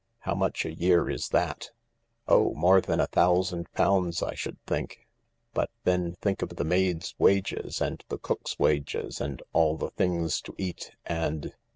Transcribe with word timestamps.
How 0.21 0.33
much 0.33 0.65
a 0.65 0.73
year 0.73 1.11
is 1.11 1.29
that?"" 1.29 1.69
Oh, 2.27 2.55
more 2.55 2.81
than 2.81 2.99
a 2.99 3.05
thousand 3.05 3.71
pounds, 3.73 4.23
I 4.23 4.33
should 4.33 4.57
think. 4.65 5.05
But 5.53 5.69
then 5.83 6.13
think 6.13 6.41
of 6.41 6.55
the 6.55 6.63
maids' 6.63 7.13
wages 7.19 7.79
and 7.79 8.03
the 8.09 8.17
cook's 8.17 8.57
wages 8.57 9.21
and 9.21 9.43
all 9.53 9.77
the 9.77 9.91
things 9.91 10.41
to 10.41 10.55
eat— 10.57 10.89
and 11.05 11.53